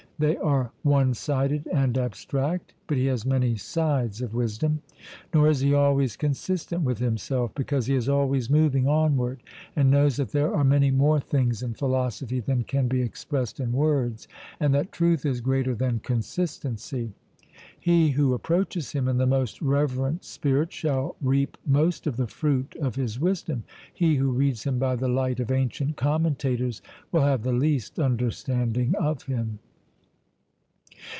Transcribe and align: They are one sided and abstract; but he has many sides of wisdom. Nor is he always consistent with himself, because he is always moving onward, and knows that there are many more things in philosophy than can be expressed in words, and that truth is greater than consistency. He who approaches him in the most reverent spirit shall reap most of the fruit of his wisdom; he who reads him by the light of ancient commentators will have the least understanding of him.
They 0.19 0.37
are 0.37 0.71
one 0.83 1.15
sided 1.15 1.67
and 1.73 1.97
abstract; 1.97 2.75
but 2.85 2.95
he 2.97 3.07
has 3.07 3.25
many 3.25 3.55
sides 3.55 4.21
of 4.21 4.35
wisdom. 4.35 4.83
Nor 5.33 5.49
is 5.49 5.61
he 5.61 5.73
always 5.73 6.15
consistent 6.15 6.83
with 6.83 6.99
himself, 6.99 7.55
because 7.55 7.87
he 7.87 7.95
is 7.95 8.07
always 8.07 8.47
moving 8.47 8.87
onward, 8.87 9.41
and 9.75 9.89
knows 9.89 10.17
that 10.17 10.31
there 10.31 10.53
are 10.53 10.63
many 10.63 10.91
more 10.91 11.19
things 11.19 11.63
in 11.63 11.73
philosophy 11.73 12.39
than 12.39 12.65
can 12.65 12.87
be 12.87 13.01
expressed 13.01 13.59
in 13.59 13.71
words, 13.71 14.27
and 14.59 14.75
that 14.75 14.91
truth 14.91 15.25
is 15.25 15.41
greater 15.41 15.73
than 15.73 15.97
consistency. 16.01 17.13
He 17.79 18.11
who 18.11 18.35
approaches 18.35 18.91
him 18.91 19.07
in 19.07 19.17
the 19.17 19.25
most 19.25 19.59
reverent 19.59 20.23
spirit 20.23 20.71
shall 20.71 21.15
reap 21.19 21.57
most 21.65 22.05
of 22.05 22.17
the 22.17 22.27
fruit 22.27 22.75
of 22.79 22.93
his 22.93 23.19
wisdom; 23.19 23.63
he 23.91 24.17
who 24.17 24.29
reads 24.29 24.65
him 24.65 24.77
by 24.77 24.97
the 24.97 25.09
light 25.09 25.39
of 25.39 25.49
ancient 25.49 25.97
commentators 25.97 26.83
will 27.11 27.23
have 27.23 27.41
the 27.41 27.51
least 27.51 27.97
understanding 27.99 28.93
of 28.99 29.23
him. 29.23 29.57